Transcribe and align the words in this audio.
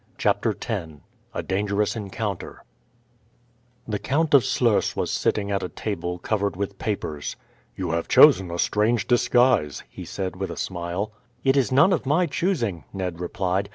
CHAPTER 0.17 0.57
X 0.59 0.89
A 1.35 1.43
DANGEROUS 1.43 1.95
ENCOUNTER 1.95 2.63
The 3.87 3.99
Count 3.99 4.33
of 4.33 4.43
Sluys 4.43 4.95
was 4.95 5.11
sitting 5.11 5.51
at 5.51 5.61
a 5.61 5.69
table 5.69 6.17
covered 6.17 6.55
with 6.55 6.79
papers. 6.79 7.35
"You 7.75 7.91
have 7.91 8.07
chosen 8.07 8.49
a 8.49 8.57
strange 8.57 9.05
disguise," 9.05 9.83
he 9.87 10.03
said 10.05 10.37
with 10.37 10.49
a 10.49 10.57
smile. 10.57 11.11
"It 11.43 11.55
is 11.55 11.71
none 11.71 11.93
of 11.93 12.07
my 12.07 12.25
choosing," 12.25 12.83
Ned 12.91 13.19
replied. 13.19 13.69